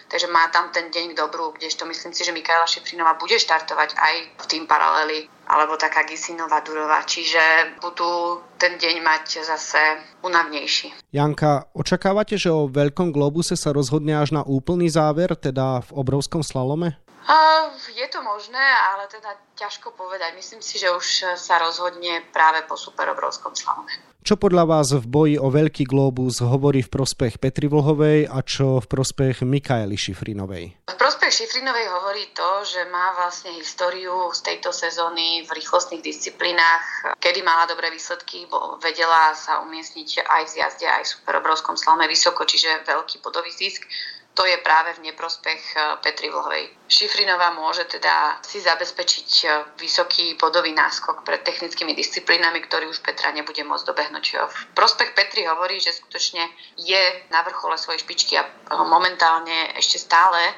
takže 0.08 0.28
má 0.28 0.48
tam 0.50 0.72
ten 0.72 0.92
deň 0.92 1.14
k 1.14 1.18
dobru, 1.18 1.54
kdežto 1.56 1.86
myslím 1.86 2.12
si, 2.16 2.24
že 2.24 2.36
Mikaela 2.36 2.68
Šifrinová 2.68 3.20
bude 3.20 3.36
štartovať 3.40 3.96
aj 3.96 4.14
v 4.40 4.46
tým 4.48 4.64
paraleli 4.68 5.28
alebo 5.48 5.80
taká 5.80 6.04
Gisinová 6.04 6.60
Durová, 6.60 7.08
čiže 7.08 7.40
budú 7.80 8.44
ten 8.60 8.76
deň 8.76 8.96
mať 9.00 9.48
zase 9.48 9.80
unavnejší. 10.24 10.92
Janka, 11.16 11.72
očakávate, 11.72 12.36
že 12.36 12.52
o 12.52 12.68
Veľkom 12.68 13.16
globuse 13.16 13.56
sa 13.56 13.72
rozhodne 13.72 14.20
až 14.20 14.36
na 14.36 14.44
úplný 14.44 14.92
záver, 14.92 15.32
teda 15.40 15.80
v 15.88 15.92
obrovskom 15.96 16.44
slalome? 16.44 17.00
Uh, 17.28 17.72
je 17.92 18.08
to 18.08 18.24
možné, 18.24 18.60
ale 18.92 19.08
teda 19.12 19.36
ťažko 19.56 19.92
povedať. 19.96 20.36
Myslím 20.36 20.64
si, 20.64 20.80
že 20.80 20.92
už 20.92 21.36
sa 21.36 21.60
rozhodne 21.60 22.24
práve 22.32 22.64
po 22.68 22.80
superobrovskom 22.80 23.52
slalome. 23.52 23.92
Čo 24.28 24.36
podľa 24.36 24.68
vás 24.68 24.92
v 24.92 25.08
boji 25.08 25.36
o 25.40 25.48
veľký 25.48 25.88
globus 25.88 26.44
hovorí 26.44 26.84
v 26.84 26.92
prospech 26.92 27.40
Petri 27.40 27.72
Vlhovej 27.72 28.28
a 28.28 28.44
čo 28.44 28.84
v 28.84 28.88
prospech 28.92 29.48
Mikaeli 29.48 29.96
Šifrinovej? 29.96 30.84
V 30.92 30.98
prospech 31.00 31.32
Šifrinovej 31.32 31.88
hovorí 31.88 32.28
to, 32.36 32.50
že 32.68 32.92
má 32.92 33.16
vlastne 33.16 33.56
históriu 33.56 34.12
z 34.36 34.44
tejto 34.44 34.76
sezóny 34.76 35.48
v 35.48 35.50
rýchlostných 35.56 36.04
disciplínach, 36.04 37.16
kedy 37.24 37.40
mala 37.40 37.72
dobré 37.72 37.88
výsledky, 37.88 38.44
bo 38.52 38.76
vedela 38.84 39.32
sa 39.32 39.64
umiestniť 39.64 40.28
aj 40.28 40.42
v 40.44 40.54
zjazde, 40.60 40.88
aj 40.92 41.08
v 41.08 41.14
superobrovskom 41.24 41.80
slame 41.80 42.04
vysoko, 42.12 42.44
čiže 42.44 42.84
veľký 42.84 43.24
bodový 43.24 43.56
zisk 43.56 43.88
to 44.38 44.46
je 44.46 44.58
práve 44.62 44.94
v 44.94 45.10
neprospech 45.10 45.62
e, 45.74 45.78
Petri 46.06 46.30
Vlhovej. 46.30 46.70
Šifrinová 46.86 47.58
môže 47.58 47.90
teda 47.90 48.38
si 48.46 48.62
zabezpečiť 48.62 49.30
e, 49.42 49.46
vysoký 49.82 50.38
bodový 50.38 50.78
náskok 50.78 51.26
pred 51.26 51.42
technickými 51.42 51.98
disciplínami, 51.98 52.62
ktorý 52.62 52.86
už 52.86 53.02
Petra 53.02 53.34
nebude 53.34 53.66
môcť 53.66 53.90
dobehnúť. 53.90 54.26
E, 54.30 54.34
v 54.46 54.58
prospech 54.78 55.18
Petri 55.18 55.50
hovorí, 55.50 55.82
že 55.82 55.98
skutočne 55.98 56.46
je 56.78 57.02
na 57.34 57.42
vrchole 57.42 57.82
svojej 57.82 58.06
špičky 58.06 58.38
a 58.38 58.46
momentálne 58.86 59.74
ešte 59.74 59.98
stále 60.06 60.54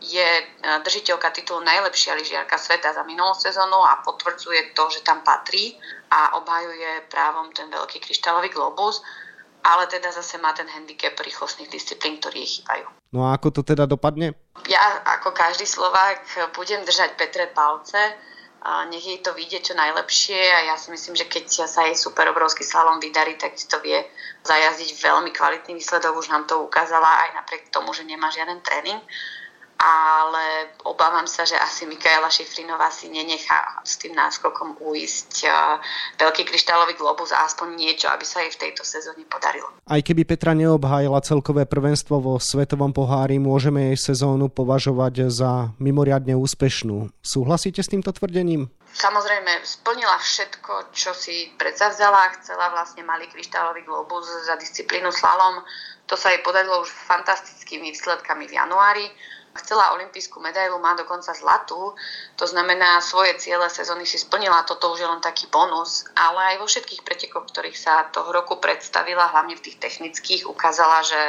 je 0.00 0.26
držiteľka 0.80 1.28
titulu 1.28 1.60
najlepšia 1.60 2.16
lyžiarka 2.16 2.56
sveta 2.56 2.96
za 2.96 3.04
minulú 3.04 3.36
sezónu 3.36 3.84
a 3.84 4.00
potvrdzuje 4.00 4.72
to, 4.72 4.88
že 4.88 5.04
tam 5.04 5.20
patrí 5.20 5.76
a 6.08 6.40
obhajuje 6.40 7.04
právom 7.12 7.52
ten 7.52 7.68
veľký 7.68 8.00
kryštálový 8.00 8.48
globus 8.48 9.04
ale 9.64 9.86
teda 9.86 10.12
zase 10.12 10.40
má 10.40 10.52
ten 10.56 10.68
handicap 10.68 11.16
rýchlostných 11.20 11.68
disciplín, 11.68 12.16
ktorý 12.18 12.42
jej 12.42 12.60
chýbajú. 12.60 12.86
No 13.12 13.28
a 13.28 13.36
ako 13.36 13.60
to 13.60 13.62
teda 13.62 13.84
dopadne? 13.84 14.34
Ja 14.70 15.02
ako 15.18 15.34
každý 15.34 15.66
Slovák 15.68 16.52
budem 16.56 16.84
držať 16.86 17.18
Petre 17.18 17.50
palce, 17.50 17.98
a 18.60 18.84
nech 18.84 19.00
jej 19.00 19.24
to 19.24 19.32
vyjde 19.32 19.72
čo 19.72 19.72
najlepšie 19.72 20.36
a 20.36 20.68
ja 20.68 20.76
si 20.76 20.92
myslím, 20.92 21.16
že 21.16 21.24
keď 21.24 21.64
sa 21.64 21.88
jej 21.88 21.96
super 21.96 22.28
obrovský 22.28 22.60
slalom 22.60 23.00
vydarí, 23.00 23.40
tak 23.40 23.56
to 23.56 23.80
vie 23.80 23.96
zajazdiť 24.44 25.00
veľmi 25.00 25.32
kvalitný 25.32 25.80
výsledok. 25.80 26.12
Už 26.20 26.28
nám 26.28 26.44
to 26.44 26.60
ukázala 26.60 27.08
aj 27.24 27.40
napriek 27.40 27.72
tomu, 27.72 27.96
že 27.96 28.04
nemá 28.04 28.28
žiaden 28.28 28.60
tréning 28.60 29.00
ale 29.80 30.76
obávam 30.84 31.24
sa, 31.24 31.48
že 31.48 31.56
asi 31.56 31.88
Mikaela 31.88 32.28
Šifrinová 32.28 32.92
si 32.92 33.08
nenechá 33.08 33.80
s 33.80 33.96
tým 33.96 34.12
náskokom 34.12 34.76
uísť 34.76 35.48
eh, 35.48 35.52
veľký 36.20 36.44
kryštálový 36.44 37.00
globus 37.00 37.32
a 37.32 37.48
aspoň 37.48 37.80
niečo, 37.80 38.12
aby 38.12 38.24
sa 38.28 38.44
jej 38.44 38.52
v 38.52 38.68
tejto 38.68 38.84
sezóne 38.84 39.24
podarilo. 39.24 39.72
Aj 39.88 40.00
keby 40.04 40.28
Petra 40.28 40.52
neobhájila 40.52 41.24
celkové 41.24 41.64
prvenstvo 41.64 42.20
vo 42.20 42.36
Svetovom 42.36 42.92
pohári, 42.92 43.40
môžeme 43.40 43.92
jej 43.92 44.12
sezónu 44.12 44.52
považovať 44.52 45.32
za 45.32 45.72
mimoriadne 45.80 46.36
úspešnú. 46.36 47.08
Súhlasíte 47.24 47.80
s 47.80 47.88
týmto 47.88 48.12
tvrdením? 48.12 48.68
Samozrejme, 48.90 49.62
splnila 49.62 50.18
všetko, 50.18 50.92
čo 50.92 51.14
si 51.14 51.54
predsavzala. 51.54 52.34
Chcela 52.42 52.74
vlastne 52.74 53.06
malý 53.06 53.30
kryštálový 53.30 53.86
globus 53.86 54.26
za 54.44 54.58
disciplínu 54.58 55.14
slalom. 55.14 55.62
To 56.10 56.18
sa 56.18 56.34
jej 56.34 56.42
podarilo 56.42 56.82
už 56.82 56.90
fantastickými 57.06 57.94
výsledkami 57.94 58.50
v 58.50 58.56
januári 58.58 59.06
Chcela 59.50 59.90
olimpijskú 59.98 60.38
medailu, 60.38 60.78
má 60.78 60.94
dokonca 60.94 61.34
zlatú, 61.34 61.94
to 62.38 62.46
znamená 62.46 63.02
svoje 63.02 63.34
ciele 63.42 63.66
sezóny 63.66 64.06
si 64.06 64.14
splnila, 64.14 64.62
toto 64.62 64.94
už 64.94 65.02
je 65.02 65.10
len 65.10 65.18
taký 65.18 65.50
bonus, 65.50 66.06
ale 66.14 66.54
aj 66.54 66.56
vo 66.62 66.66
všetkých 66.70 67.02
pretekoch, 67.02 67.50
ktorých 67.50 67.74
sa 67.74 68.06
toho 68.14 68.30
roku 68.30 68.62
predstavila, 68.62 69.26
hlavne 69.34 69.58
v 69.58 69.64
tých 69.66 69.82
technických, 69.82 70.46
ukázala, 70.46 71.02
že 71.02 71.20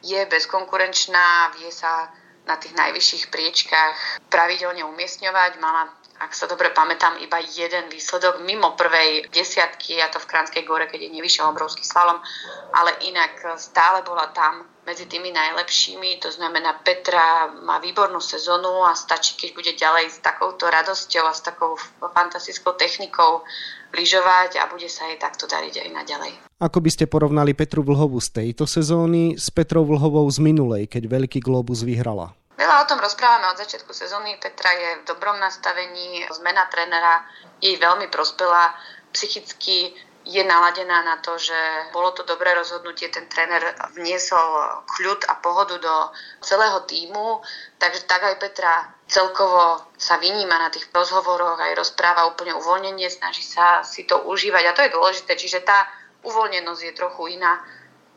je 0.00 0.20
bezkonkurenčná, 0.26 1.52
vie 1.60 1.68
sa 1.68 2.08
na 2.48 2.58
tých 2.58 2.74
najvyšších 2.74 3.30
priečkách 3.30 4.26
pravidelne 4.32 4.82
umiestňovať, 4.88 5.62
mala 5.62 5.92
ak 6.22 6.38
sa 6.38 6.46
dobre 6.46 6.70
pamätám, 6.70 7.18
iba 7.18 7.42
jeden 7.42 7.90
výsledok 7.90 8.46
mimo 8.46 8.78
prvej 8.78 9.26
desiatky, 9.34 9.98
a 9.98 10.06
to 10.06 10.22
v 10.22 10.30
Kránskej 10.30 10.62
gore, 10.62 10.86
keď 10.86 11.10
je 11.10 11.14
nevyšiel 11.18 11.50
obrovský 11.50 11.82
slalom, 11.82 12.22
ale 12.70 12.94
inak 13.02 13.58
stále 13.58 14.06
bola 14.06 14.30
tam 14.30 14.70
medzi 14.86 15.06
tými 15.06 15.30
najlepšími, 15.30 16.18
to 16.18 16.30
znamená 16.30 16.82
Petra 16.82 17.50
má 17.62 17.78
výbornú 17.78 18.18
sezónu 18.18 18.82
a 18.82 18.98
stačí, 18.98 19.38
keď 19.38 19.50
bude 19.54 19.72
ďalej 19.78 20.06
s 20.10 20.18
takouto 20.18 20.66
radosťou 20.66 21.22
a 21.26 21.34
s 21.34 21.42
takou 21.42 21.78
fantastickou 22.02 22.74
technikou 22.74 23.46
lyžovať 23.94 24.58
a 24.58 24.66
bude 24.66 24.90
sa 24.90 25.06
jej 25.06 25.18
takto 25.22 25.46
dariť 25.46 25.86
aj 25.86 25.88
naďalej. 25.90 26.32
Ako 26.58 26.82
by 26.82 26.90
ste 26.90 27.06
porovnali 27.06 27.54
Petru 27.54 27.86
Vlhovú 27.86 28.18
z 28.18 28.42
tejto 28.42 28.66
sezóny 28.66 29.38
s 29.38 29.50
Petrou 29.54 29.86
Vlhovou 29.86 30.26
z 30.30 30.38
minulej, 30.42 30.90
keď 30.90 31.06
Veľký 31.06 31.38
globus 31.38 31.86
vyhrala? 31.86 32.34
Veľa 32.52 32.84
o 32.84 32.88
tom 32.88 33.00
rozprávame 33.00 33.48
od 33.48 33.60
začiatku 33.60 33.96
sezóny. 33.96 34.36
Petra 34.36 34.70
je 34.76 34.90
v 35.00 35.06
dobrom 35.08 35.40
nastavení, 35.40 36.28
zmena 36.30 36.68
trénera 36.68 37.24
jej 37.64 37.80
veľmi 37.80 38.12
prospela. 38.12 38.76
Psychicky 39.12 39.96
je 40.22 40.42
naladená 40.46 41.02
na 41.02 41.18
to, 41.18 41.34
že 41.34 41.56
bolo 41.90 42.14
to 42.14 42.22
dobré 42.22 42.54
rozhodnutie, 42.54 43.10
ten 43.10 43.26
tréner 43.26 43.74
vniesol 43.98 44.86
kľud 44.86 45.26
a 45.26 45.34
pohodu 45.42 45.82
do 45.82 45.94
celého 46.38 46.78
týmu, 46.86 47.42
takže 47.82 48.06
tak 48.06 48.22
aj 48.22 48.38
Petra 48.38 48.86
celkovo 49.10 49.82
sa 49.98 50.22
vyníma 50.22 50.54
na 50.62 50.70
tých 50.70 50.86
rozhovoroch, 50.94 51.58
aj 51.58 51.74
rozpráva 51.74 52.30
úplne 52.30 52.54
uvoľnenie, 52.54 53.10
snaží 53.10 53.42
sa 53.42 53.82
si 53.82 54.06
to 54.06 54.22
užívať. 54.30 54.62
A 54.70 54.76
to 54.78 54.84
je 54.86 54.94
dôležité, 54.94 55.34
čiže 55.34 55.66
tá 55.66 55.90
uvoľnenosť 56.22 56.82
je 56.86 56.92
trochu 56.94 57.22
iná 57.34 57.58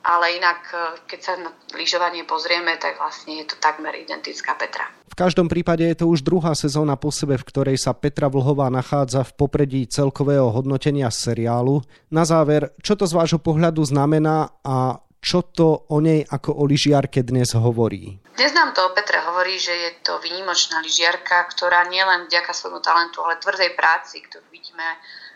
ale 0.05 0.37
inak, 0.37 0.61
e, 0.69 0.77
keď 1.09 1.19
sa 1.19 1.33
na 1.41 1.49
lyžovanie 1.73 2.21
pozrieme, 2.29 2.77
tak 2.77 3.01
vlastne 3.01 3.41
je 3.41 3.49
to 3.49 3.57
takmer 3.57 3.97
identická 3.97 4.53
Petra. 4.53 4.85
V 5.09 5.17
každom 5.17 5.49
prípade 5.49 5.81
je 5.81 5.97
to 5.97 6.05
už 6.05 6.21
druhá 6.21 6.53
sezóna 6.53 6.93
po 6.93 7.09
sebe, 7.09 7.41
v 7.41 7.47
ktorej 7.47 7.77
sa 7.81 7.97
Petra 7.97 8.29
Vlhová 8.29 8.69
nachádza 8.69 9.25
v 9.25 9.33
popredí 9.33 9.81
celkového 9.89 10.53
hodnotenia 10.53 11.09
seriálu. 11.09 11.81
Na 12.13 12.27
záver, 12.27 12.75
čo 12.85 12.93
to 12.93 13.09
z 13.09 13.17
vášho 13.17 13.39
pohľadu 13.41 13.81
znamená 13.81 14.53
a 14.61 15.01
čo 15.25 15.41
to 15.41 15.89
o 15.89 15.97
nej 15.97 16.21
ako 16.21 16.53
o 16.53 16.63
lyžiarke 16.69 17.25
dnes 17.25 17.57
hovorí? 17.57 18.21
Dnes 18.37 18.53
nám 18.53 18.77
to 18.77 18.85
o 18.85 18.93
Petre 18.93 19.17
hovorí, 19.25 19.57
že 19.57 19.73
je 19.73 19.91
to 20.05 20.21
výnimočná 20.21 20.85
lyžiarka, 20.85 21.49
ktorá 21.49 21.89
nielen 21.89 22.29
vďaka 22.29 22.53
svojmu 22.53 22.77
talentu, 22.85 23.25
ale 23.25 23.41
tvrdej 23.41 23.73
práci, 23.73 24.21
ktorú 24.21 24.45
vidíme 24.53 24.85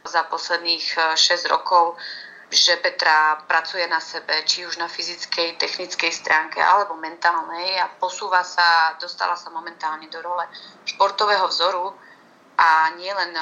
za 0.05 0.29
posledných 0.29 1.17
6 1.17 1.17
e, 1.17 1.49
rokov, 1.49 1.97
že 2.49 2.81
Petra 2.81 3.45
pracuje 3.45 3.85
na 3.85 4.01
sebe, 4.01 4.33
či 4.41 4.65
už 4.65 4.81
na 4.81 4.89
fyzickej, 4.89 5.61
technickej 5.61 6.09
stránke 6.09 6.57
alebo 6.57 6.97
mentálnej 6.97 7.77
a 7.77 7.85
posúva 8.01 8.41
sa, 8.41 8.97
dostala 8.97 9.37
sa 9.37 9.53
momentálne 9.53 10.09
do 10.09 10.17
role 10.17 10.49
športového 10.89 11.45
vzoru 11.45 11.93
a 12.57 12.89
nie 12.97 13.13
len 13.13 13.37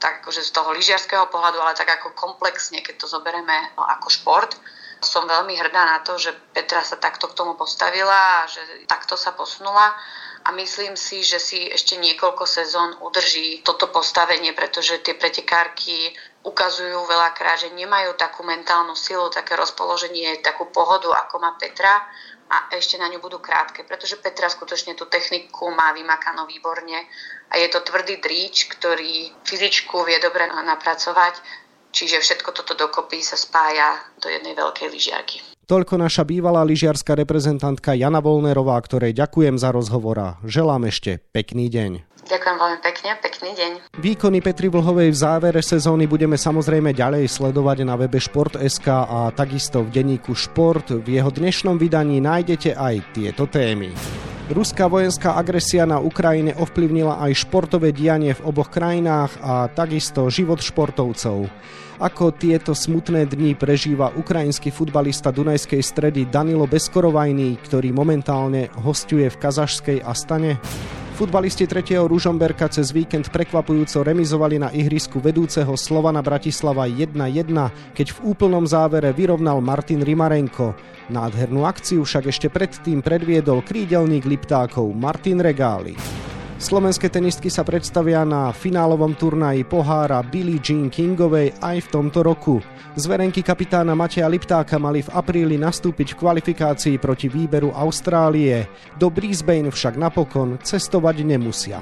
tak 0.00 0.24
akože 0.24 0.40
z 0.40 0.50
toho 0.50 0.72
lyžiarského 0.72 1.28
pohľadu, 1.28 1.60
ale 1.60 1.76
tak 1.76 1.92
ako 1.92 2.16
komplexne, 2.16 2.80
keď 2.80 3.04
to 3.04 3.06
zoberieme 3.06 3.76
ako 3.76 4.08
šport. 4.08 4.56
Som 4.98 5.30
veľmi 5.30 5.54
hrdá 5.54 5.84
na 5.84 5.98
to, 6.02 6.18
že 6.18 6.34
Petra 6.50 6.82
sa 6.82 6.98
takto 6.98 7.30
k 7.30 7.36
tomu 7.36 7.54
postavila 7.54 8.42
a 8.42 8.48
že 8.50 8.64
takto 8.88 9.14
sa 9.14 9.30
posunula 9.36 9.94
a 10.42 10.48
myslím 10.56 10.96
si, 10.96 11.22
že 11.22 11.38
si 11.38 11.68
ešte 11.70 12.00
niekoľko 12.00 12.46
sezón 12.46 12.96
udrží 13.04 13.62
toto 13.62 13.92
postavenie, 13.92 14.56
pretože 14.56 14.98
tie 15.04 15.14
pretekárky 15.14 16.16
ukazujú 16.48 17.04
veľakrát, 17.04 17.68
že 17.68 17.76
nemajú 17.76 18.16
takú 18.16 18.40
mentálnu 18.42 18.96
silu, 18.96 19.28
také 19.28 19.52
rozpoloženie, 19.54 20.40
takú 20.40 20.72
pohodu, 20.72 21.12
ako 21.12 21.36
má 21.36 21.52
Petra 21.60 22.08
a 22.48 22.72
ešte 22.72 22.96
na 22.96 23.12
ňu 23.12 23.20
budú 23.20 23.44
krátke, 23.44 23.84
pretože 23.84 24.16
Petra 24.16 24.48
skutočne 24.48 24.96
tú 24.96 25.04
techniku 25.04 25.68
má 25.68 25.92
vymakanú 25.92 26.48
výborne 26.48 27.04
a 27.52 27.54
je 27.60 27.68
to 27.68 27.84
tvrdý 27.84 28.24
dríč, 28.24 28.72
ktorý 28.72 29.44
fyzičku 29.44 30.00
vie 30.08 30.16
dobre 30.16 30.48
napracovať, 30.48 31.36
čiže 31.92 32.24
všetko 32.24 32.56
toto 32.56 32.72
dokopy 32.72 33.20
sa 33.20 33.36
spája 33.36 34.00
do 34.16 34.32
jednej 34.32 34.56
veľkej 34.56 34.88
lyžiarky. 34.88 35.57
Toľko 35.68 36.00
naša 36.00 36.24
bývalá 36.24 36.64
lyžiarská 36.64 37.12
reprezentantka 37.12 37.92
Jana 37.92 38.24
Volnerová, 38.24 38.80
ktorej 38.80 39.12
ďakujem 39.12 39.60
za 39.60 39.68
rozhovor 39.68 40.16
a 40.16 40.28
želám 40.40 40.88
ešte 40.88 41.20
pekný 41.20 41.68
deň. 41.68 42.24
Ďakujem 42.24 42.56
veľmi 42.56 42.78
pekne, 42.80 43.10
pekný 43.20 43.50
deň. 43.52 43.70
Výkony 44.00 44.40
Petri 44.40 44.72
Vlhovej 44.72 45.12
v 45.12 45.20
závere 45.20 45.60
sezóny 45.60 46.08
budeme 46.08 46.40
samozrejme 46.40 46.96
ďalej 46.96 47.28
sledovať 47.28 47.84
na 47.84 48.00
webe 48.00 48.16
Šport.sk 48.16 48.88
a 48.88 49.28
takisto 49.36 49.84
v 49.84 49.92
denníku 49.92 50.32
Šport. 50.32 50.88
V 50.88 51.04
jeho 51.04 51.28
dnešnom 51.28 51.76
vydaní 51.76 52.16
nájdete 52.24 52.72
aj 52.72 53.12
tieto 53.12 53.44
témy. 53.44 53.92
Ruská 54.48 54.88
vojenská 54.88 55.36
agresia 55.36 55.84
na 55.84 56.00
Ukrajine 56.00 56.56
ovplyvnila 56.56 57.20
aj 57.28 57.44
športové 57.44 57.92
dianie 57.92 58.32
v 58.32 58.40
oboch 58.48 58.72
krajinách 58.72 59.36
a 59.44 59.68
takisto 59.68 60.32
život 60.32 60.64
športovcov. 60.64 61.44
Ako 61.98 62.30
tieto 62.30 62.78
smutné 62.78 63.26
dni 63.26 63.58
prežíva 63.58 64.14
ukrajinský 64.14 64.70
futbalista 64.70 65.34
Dunajskej 65.34 65.82
stredy 65.82 66.30
Danilo 66.30 66.70
Beskorovajný, 66.70 67.58
ktorý 67.58 67.90
momentálne 67.90 68.70
hostuje 68.86 69.26
v 69.26 69.34
kazašskej 69.34 70.06
Astane? 70.06 70.62
Futbalisti 71.18 71.66
3. 71.66 71.98
Ružomberka 72.06 72.70
cez 72.70 72.94
víkend 72.94 73.34
prekvapujúco 73.34 74.06
remizovali 74.06 74.62
na 74.62 74.70
ihrisku 74.70 75.18
vedúceho 75.18 75.74
Slovana 75.74 76.22
Bratislava 76.22 76.86
1-1, 76.86 77.18
keď 77.90 78.06
v 78.14 78.18
úplnom 78.30 78.62
závere 78.62 79.10
vyrovnal 79.10 79.58
Martin 79.58 79.98
Rimarenko. 79.98 80.78
Nádhernú 81.10 81.66
akciu 81.66 82.06
však 82.06 82.30
ešte 82.30 82.46
predtým 82.46 83.02
predviedol 83.02 83.66
krídelník 83.66 84.22
Liptákov 84.22 84.86
Martin 84.94 85.42
Regáli. 85.42 85.98
Slovenské 86.58 87.06
tenistky 87.06 87.54
sa 87.54 87.62
predstavia 87.62 88.26
na 88.26 88.50
finálovom 88.50 89.14
turnaji 89.14 89.62
pohára 89.62 90.18
Billie 90.26 90.58
Jean 90.58 90.90
Kingovej 90.90 91.54
aj 91.62 91.86
v 91.86 91.88
tomto 91.94 92.26
roku. 92.26 92.58
Zverenky 92.98 93.46
kapitána 93.46 93.94
Mateja 93.94 94.26
Liptáka 94.26 94.74
mali 94.74 95.06
v 95.06 95.12
apríli 95.14 95.54
nastúpiť 95.54 96.12
v 96.12 96.18
kvalifikácii 96.18 96.98
proti 96.98 97.30
výberu 97.30 97.70
Austrálie. 97.70 98.66
Do 98.98 99.06
Brisbane 99.06 99.70
však 99.70 99.94
napokon 99.94 100.58
cestovať 100.58 101.22
nemusia. 101.22 101.78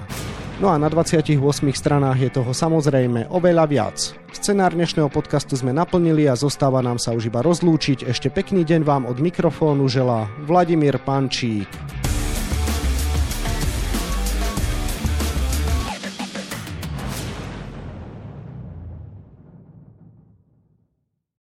No 0.61 0.69
a 0.69 0.77
na 0.77 0.93
28 0.93 1.41
stranách 1.73 2.29
je 2.29 2.31
toho 2.37 2.53
samozrejme 2.53 3.33
oveľa 3.33 3.65
viac. 3.65 3.97
Scenár 4.29 4.77
dnešného 4.77 5.09
podcastu 5.09 5.57
sme 5.57 5.73
naplnili 5.73 6.29
a 6.29 6.37
zostáva 6.37 6.85
nám 6.85 7.01
sa 7.01 7.17
už 7.17 7.33
iba 7.33 7.41
rozlúčiť. 7.41 8.05
Ešte 8.05 8.29
pekný 8.29 8.69
deň 8.69 8.85
vám 8.85 9.09
od 9.09 9.25
mikrofónu 9.25 9.89
želá 9.89 10.29
Vladimír 10.45 11.01
Pančík. 11.01 11.73